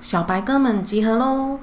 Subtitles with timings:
[0.00, 1.58] 小白哥们集合喽！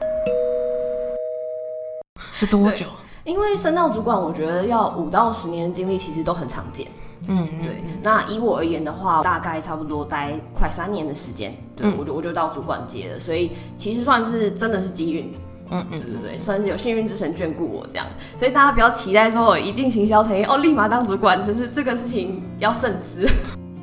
[2.34, 2.85] 是多久？
[3.23, 6.86] 因为升到主管，我觉得要五到十年经历，其实都很常见。
[7.27, 7.82] 嗯，对。
[8.04, 15.31] 那以我而言的话，大概差不多待快三年的时间，对我就我就到主管阶了，所以其实算是真的是机运。
[15.71, 18.05] 嗯嗯，对对对，算是有幸运之神眷顾我这样。
[18.38, 23.25] 所以大家不要期待说我一进行销成哦，立马当主管，就是这个事情要慎思。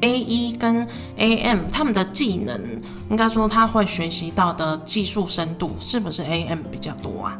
[0.02, 2.60] A 一跟 A M 他们的技能，
[3.08, 7.38] 应该说他会学习到的技术深度，是不是 A M 比较多啊？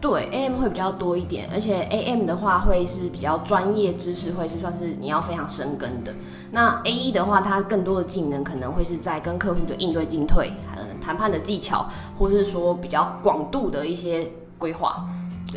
[0.00, 6.14] 对，A M 会比较多一点，而且 A M 的话会是比较专业知识，会是算是你要非常深耕的。
[6.52, 15.04] 那 A 一的话，它更多的技能可能会是在跟客户的应对进退，还有谈判的技巧，或是说比较广度的一些规划。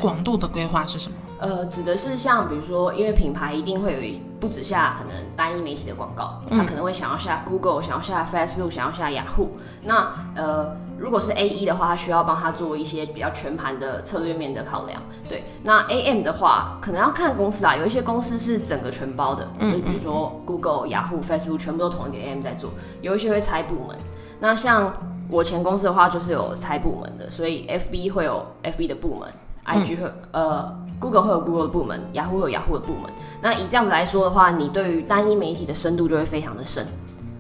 [0.02, 1.18] 广度的规划是什么？
[1.40, 9.50] 呃，指的是像比如说，因为品牌一定会有一不止下可能单一媒体的广告，他可能会想要下 Google，想要下 Facebook，想要下雅虎。
[9.84, 15.02] 那呃，如果是 A E 的话，他需要帮他做一些比较全盘的策略面的考量。
[15.28, 22.72] 对，那 A M 的话，可能要看公司啦，有一些公司是整个全包的，就比如说 Google、雅虎、Facebook 全部都同一个 A M 在做，
[23.02, 23.98] 有一些会拆部门。
[24.40, 24.94] 那像
[25.30, 29.28] 我前公司的话，就是有拆部门的，所以 F B 会有 F B 的部门。
[29.68, 33.12] IG 和呃，Google 会有 Google 的部门，雅虎会有雅虎的部门。
[33.42, 36.88] 那以这样子来说的话，你对于单一媒体的深度就会非常的深。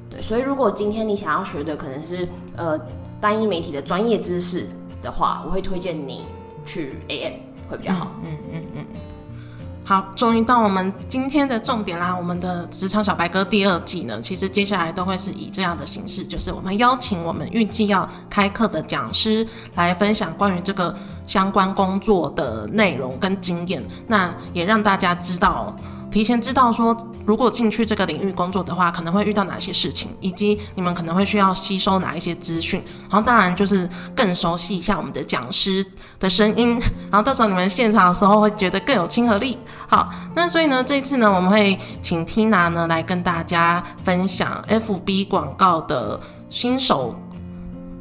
[0.10, 2.80] 对，所以如果今天你想要学的可能是呃
[3.20, 4.68] 单一媒体的专业知识
[5.02, 6.26] 的话，我会推荐你
[6.66, 7.34] 去 AM
[7.70, 8.12] 会比较好。
[8.24, 8.86] 嗯嗯嗯。
[9.84, 12.14] 好，终于到我们今天的重点啦！
[12.14, 20.94] 我们的职场小白哥第二季呢，其实接下来都会是以这样的形式，就是我们邀请我们预计要开课的讲师来分享关于这个
[21.28, 25.76] 相关工作的内容跟经验，那也让大家知道。
[26.10, 32.82] 提前知道说，如果进去这个领域工作的话，可能会遇到哪些事情，以及你们可能会需要吸收哪一些资讯。
[33.10, 35.86] 然后当然就是更熟悉一下我们的讲师
[36.18, 36.80] 的声音，
[37.12, 39.58] 然后到时候你们现场的时候会觉得更有亲和力。
[39.88, 46.18] 好，那所以呢，这一次呢，我们会请 Tina 呢来跟大家分享 FB 广告的
[46.50, 47.14] 新手，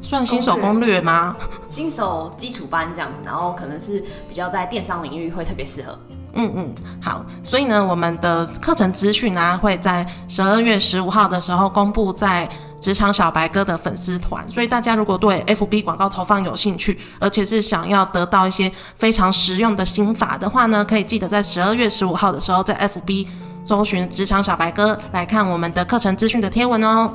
[0.07, 1.35] 算新手攻略吗？
[1.67, 5.99] 新手基础班这样子，然后可能是比较在电商领域会特别适合。
[6.31, 12.47] 嗯嗯，好，所以呢，我们的课程资讯呢会在十二月十五号的时候公布在
[12.79, 23.27] 职场小白哥的粉丝团，所以大家如果对 FB 广告投放有兴趣，而且是想要得到一些非常实用的心法的话呢，可以记得在十二月十五号的时候在 FB
[23.65, 27.11] 搜寻职场小白哥来看我们的课程资讯的贴文哦。